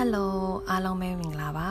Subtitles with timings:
[0.00, 0.26] Hello
[0.70, 1.68] အားလုံးပဲမင်္ဂလာပါ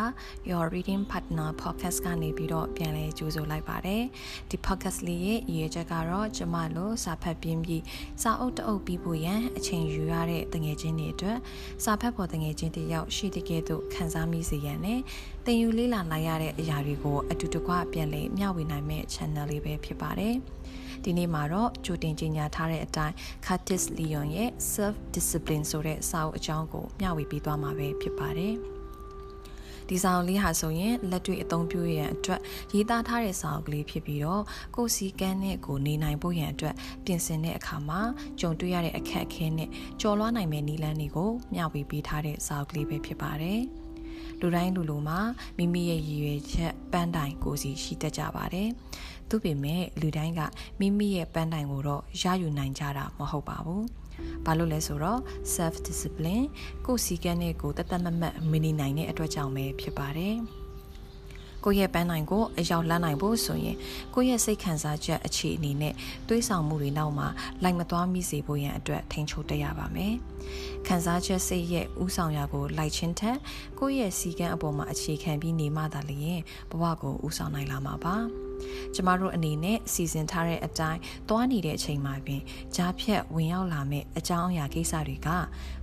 [0.49, 4.03] Your Reading Partner Podcast ကနေပြီးတော့ပြန်လဲကြိုဆိုလိုက်ပါတယ်
[4.49, 7.83] ဒီ podcast လေးရဲ့ရည်ရွယ်ချက်ကတော့ကျမတို့စာဖတ်ပြင်းပြီး
[8.21, 11.37] စာအုပ်တအုပ်ပြီးဖို့ရန်အချိန်ယူရတဲ့တငယ်ချင်းတွေအတွက်
[11.83, 14.99] စာဖတ်ဖို့တငယ်ချင်းတယောက်ရှိတဲ့ကဲ့သို့ခံစားမိစေရန်နဲ့
[15.45, 20.35] သင်ယူလေ့လာနိုင်ရတဲ့အရာတွေကိုအတူတကွပြန်လဲမျှဝေနိုင်မဲ့ channel လေးပဲဖြစ်ပါတယ်
[21.03, 23.15] ဒီနေ့မှာတော့ကြိုတင်ကြေညာထားတဲ့အတိုင်း
[23.45, 28.55] Curtis Leon ရဲ့ Self Discipline ဆိုတဲ့စာအုပ်အကြောင်းကိုမျှဝေပေးသွားမှာပဲဖြစ်ပါတယ်။
[29.89, 32.41] ဒီစာအုပ်လေးဟာဆိုရင်လက်တွေ့အသုံးပြုရန်အတွက်
[32.73, 34.43] ရေးသားထားတဲ့စာအုပ်ကလေးဖြစ်ပြီးတော့
[34.75, 36.75] ကိုယ်စီကန်းနဲ့ကိုနေနိုင်ဖို့ရန်အတွက်
[37.05, 38.01] ပြင်ဆင်တဲ့အခါမှာ
[38.39, 39.69] ကြုံတွေ့ရတဲ့အခက်အခဲနဲ့
[40.01, 43.61] ကြော်လွှားနိုင်မယ့်နည်းလမ်းတွေကိုမျှဝေပေးထားတဲ့စာအုပ်ကလေးပဲဖြစ်ပါတယ်။
[44.41, 45.19] လူတိုင်းလူလူမှာ
[45.57, 48.69] မိမိရဲ့ရည်ရွယ်ချက်ပန်းတိုင်ကိုစီရှိတတ်ကြပါတယ်။
[49.29, 50.41] သို့ပေမဲ့လူတိုင်းက
[50.79, 53.83] မိမိရဲ့ပန်းတိုင်ကိုတော့ရယူနိုင်ကြတာမဟုတ်ပါဘူး။
[54.45, 55.21] ဘာလို့လဲဆိုတော့
[55.55, 56.45] self discipline
[56.85, 60.37] ကိုယ်စီကံနဲ့ကိုတသက်မမတ်မနေနိုင်တဲ့အတွက်ကြောင့်ပဲဖြစ်ပါတယ်။
[61.65, 63.77] ကိုယ့်ရဲ့ပန်းနိုင်ကိုအရောက်လန်းနိုင်ဖို့ဆိုရင်
[64.13, 65.93] ကိုယ့်ရဲ့စိတ်ခံစားချက်အခြေအနေနဲ့
[66.27, 67.27] တွေးဆောင်မှုတွေနောက်မှာ
[67.63, 70.13] လိုက်မသွားမိစေဖို့ရန်အတွက်ထိန်းချုပ်တရပါမယ်။
[70.87, 73.37] ခံစားချက်စိတ်ရဲ့ဥဆောင်ရာကိုလိုက်ချင်းထက်
[73.79, 78.15] ကိုယ့်ရဲ့စီကံအပေါ်မှာအခြေခံပြီးနေမှသာလျှင်ဘဝကိုဥဆောင်နိုင်လာမှာပါ။
[78.95, 80.99] ကျမတို့အနေနဲ့စီစဉ်ထားတဲ့အတိုင်း
[81.29, 82.41] သွားနေတဲ့အချိန်မှာပင်
[82.75, 85.29] ကြားဖြတ်ဝင်ရောက်လာမဲ့အကြောင်းအရာကိစ္စတွေက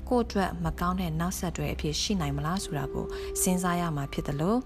[0.08, 3.06] ကိုယ့်အတွက်မကောင်းတဲ့နောက်ဆက်တွဲအဖြစ်ရှိနိုင်မလားဆိုတာကို
[3.42, 4.60] စဉ်းစားရမှာဖြစ်တယ်လို့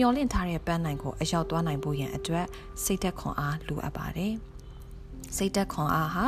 [0.00, 2.46] မျောလင့်ထားတဲ့ပန်းနိုင်ကိုအရောက်သွားနိုင်ဖို့ရန်အတွက်
[2.84, 4.34] စိတ်သက်ခွန်အားလိုအပ်ပါတယ်။
[5.36, 6.24] စိတ်သက်ခွန်အားဟာ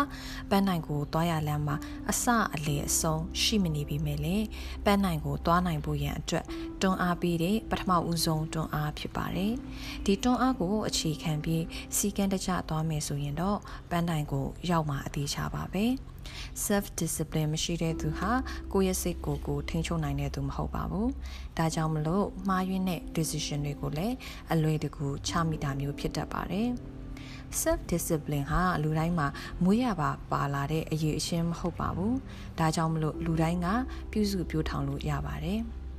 [0.51, 1.77] ပန်းနိုင်ကိုသွားရလမ်းမှာ
[2.11, 4.37] အစအလေအဆုံးရှိမနေပြီမဲ့လေ
[4.85, 6.45] ပန်းနိုင်ကိုသွားနိုင်ဖို့ရန်အတွက်
[6.81, 9.53] တွန်းအားပေးတဲ့ပထမဦးဆုံးတွန်းအားဖြစ်ပါတယ်။
[10.05, 11.65] ဒီတွန်းအားကိုအခြေခံပြီး
[11.97, 13.59] စီကံတကျသွားမယ်ဆိုရင်တော့
[13.91, 15.84] ပန်းနိုင်ကိုရောက်မှာအသေးချပါပဲ။
[16.64, 18.31] self discipline မရှိတဲ့သူဟာ
[18.73, 21.09] ကိုယ့်ရဲ့စိတ်ကိုယ်ကိုထိန်းချုပ်နိုင်တဲ့သူမဟုတ်ပါဘူး။
[21.59, 24.15] ဒါကြောင့်မလို့မှားယွင်းတဲ့ decision တွေကိုလည်း
[24.53, 26.69] အလွယ်တကူချမိတာမျိုးဖြစ်တတ်ပါတယ်။
[27.60, 29.27] self discipline ဟာလူတိုင်းမှာ
[29.65, 32.15] မွေးရပါပါလာတဲ့အရေးအရှင်းမဟုတ်ပါဘူး။
[32.59, 33.69] ဒါကြောင့်မလို့လူတိုင်းက
[34.10, 35.60] ပြုစုပြောထောင်လို့ရပါတယ်။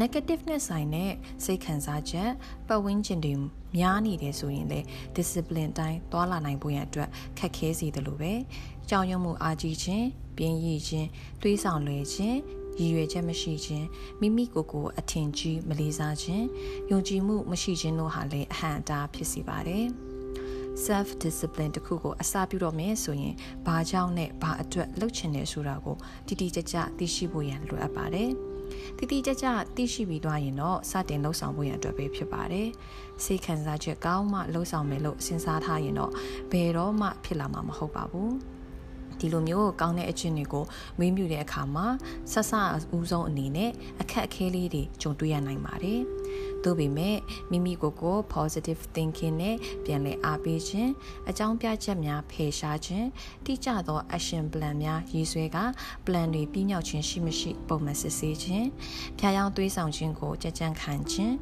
[0.00, 1.12] negative နဲ့ဆိုင်တဲ့
[1.44, 2.30] စိတ်ခံစားချက်
[2.68, 3.34] ပတ်ဝန်းကျင်တွေ
[3.76, 4.80] များနေတယ်ဆိုရင်လေ
[5.16, 8.32] discipline တိုင်းသွာလာနိုင်ဖို့ရန်အတွက်ခက်ခဲစေတယ်လို့ပဲ
[8.88, 10.06] ကြောင်ရုံမှုအားကြီးခြင်း
[10.36, 11.08] ပြင်းရည်ခြင်း
[11.42, 12.38] တွေးဆောင်လွယ်ခြင်း
[12.80, 13.86] ရည်ရွယ်ချက်မရှိခြင်း
[14.20, 16.44] မိမိကိုယ်ကိုအထင်ကြီးမလေးစားခြင်း
[16.90, 19.86] ယုံကြည်မှုမရှိခြင်းတို့ဟာလည်းအဟံအတားဖြစ်စေပါတယ်
[20.84, 23.34] self discipline တခုကိုအစာပြုတော့မယ်ဆိုရင်
[23.66, 28.32] ဘာကြောင့်နဲ့ဘာအတွက်လုပ်ချင်တယ်ဆိုတာကိုတိတိကျကျသိရှိဖို့ရန်လိုအပ်ပါတယ်။
[28.98, 32.68] တိတိကျကျသိရှိပြီးသွားရင်တော့စတင်လှုပ်ဆောင်ဖို့ရအတွက်ပဲဖြစ်ပါတယ်။
[33.24, 36.12] စိတ်ခံစားချက်ကောင်းမှလှုပ်ဆောင်မယ်လို့စဉ်းစားထားရင်တော့
[36.52, 38.32] ဘယ်တော့မှဖြစ်လာမှာမဟုတ်ပါဘူး။
[39.24, 40.64] ဒီလိုမျိုးကောင်းတဲ့အချင်းတွေကို
[40.98, 41.86] မွေးမြူတဲ့အခါမှာ
[42.32, 42.52] ဆက်ဆ
[42.96, 43.70] ဦးဆုံးအနေနဲ့
[44.00, 46.00] အခက်အခဲလေးတွေကြုံတွေ့ရနိုင်ပါတယ်။
[46.64, 47.16] သို့ပေမဲ့
[47.50, 50.90] မိမိကိုယ်ကို positive thinking နဲ့ပြန်လည်အားပေးခြင်း
[51.28, 53.06] အကြောင်းပြချက်များဖယ်ရှားခြင်း
[53.44, 55.58] တိကျသော action plan များရေးဆွဲက
[56.06, 58.66] plan တွေပြည့်မြောက်ခြင်းရှိမရှိပုံမှန်စစ်ဆေးခြင်း
[59.18, 61.34] ဖျားယောင်းသွေးဆောင်ခြင်းကိုကြံ့ကြံ့ခံခြင်း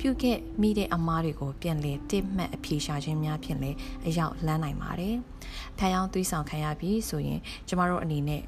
[0.00, 3.76] ပြုခဲ့မိတဲ့အမားတွေကိုပြန်လေတစ်မှတ်အဖြေရှာခြင်းများဖြင့်လည်း
[4.06, 5.16] အရောက်လန်းနိုင်ပါတယ်။
[5.78, 8.42] ဖျားယောင်းသွေးဆောင်ခံရပြီးဆိုရင်ကျမတို့အနေနဲ့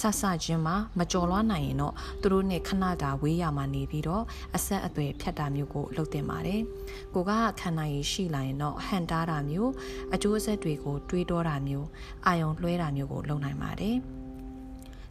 [0.00, 4.24] ဆဆချင်းမှာမကြော်လွှားနိုင်ရင်တော့သူတို့နဲ့ခဏတာဝေးရမှာနေပြီးတော့
[4.56, 6.60] အဆက်အသွယ်ဖြတ်တာမျိုးကိုလုပ်တင်ပါတယ်။
[7.14, 7.30] ကိုက
[7.60, 9.72] ခန္ဓာရည်ရှိလာရင်တော့ဟန်တားတာမျိုး
[10.14, 11.86] အကျိုးဆက်တွေကိုတွေးတောတာမျိုး
[12.26, 13.98] အာယုံလွှဲတာမျိုးကိုလုပ်နိုင်ပါတယ်။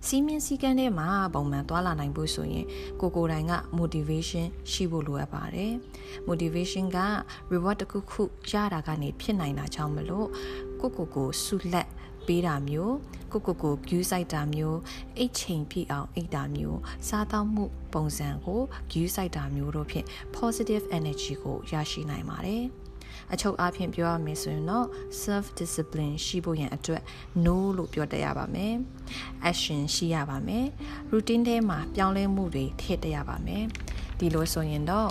[0.08, 2.66] စီးမြင့်စည်းကမ်းထဲမှာပုံမှန်သွားလာနိုင်ဖို့ဆိုရင်
[3.02, 5.72] ကိုကိုတိုင်က motivation ရှိဖို့လိုအပ်ပါတယ်။
[6.30, 7.00] motivation က
[7.52, 10.28] reward တစ်ခုခုရတာကနေဖြစ်နိုင်တာကြောင့်မလို့
[10.82, 11.88] ကိုကိုကိုဆုလက်
[12.28, 12.96] ပေးတာမျိုး
[13.32, 14.80] ကိုကိုကို view ဆိုင်တာမျိုး
[15.18, 20.06] အိတ်ချိန်ပြည့်အောင်အိတ်တာမျိုးစားသောက်မှုပုံစံကို view ဆိုင်တာမျိုးတို့ဖြင့်
[20.38, 22.64] positive energy ကိုရရှိနိုင်ပါတယ်
[23.34, 24.88] အချုပ်အားဖြင့်ပြောရမယ်ဆိုရင်တော့
[25.24, 27.02] self discipline ရှိဖို့ရန်အတွက်
[27.46, 28.74] no လို့ပြောတတ်ရပါမယ်
[29.50, 30.66] action ရှိရပါမယ်
[31.12, 33.64] routine ထဲမှာပြောင်းလဲမှုတွေထည့်တတ်ရပါမယ်
[34.22, 35.10] ဒီလိုဆိုရင်တော့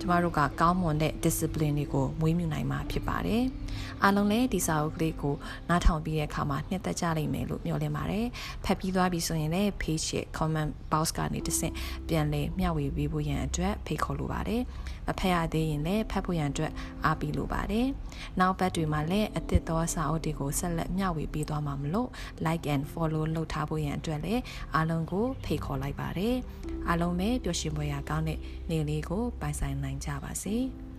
[0.00, 3.42] ကျမတို့ကကောင်းမွန်တဲ့ discipline တွေကိုမွေးမြူနိုင်မှာဖြစ်ပါတယ်။
[4.02, 5.34] အားလုံးလည်းဒီစာအုပ်ကလေးကို
[5.68, 8.26] နားထောင်ပြီးတဲ့အခါမှာနှစ်သက်ကြလိမ့်မယ်လို့မျှော်လင့်ပါတယ်။
[8.64, 11.74] ဖတ်ပြီးသွားပြီဆိုရင်လည်း page ရဲ့ comment box ကနေတစ်ဆင့်
[12.08, 14.62] ပြန်လည်မျှဝေပေးဖို့ရန်အတွက်ဖိတ်ခေါ်လိုပါတယ်။
[15.08, 16.72] မဖတ်ရသေးရင်လည်းဖတ်ဖို့ရန်အတွက်
[17.04, 17.86] အားပေးလိုပါတယ်။
[18.40, 22.08] နောက်ပတ်တွေမှာလည်းအသစ်သောစာအုပ်တွေကိုဆက်လက်မျှဝေပေးသွားမှာမလို့
[22.44, 24.42] like and follow လုပ်ထားဖို့ရန်အတွက်လည်း
[24.74, 26.36] အားလုံးကိုဖိတ်ခေါ်လိုက်ပါတယ်။
[26.88, 28.38] အားလုံးပဲပျော်ရွှင်ပွဲရာကောင်းတဲ့
[28.70, 30.56] နေ့လေးကိုပိုင်ဆိုင်နိုင်ကြပါစေ။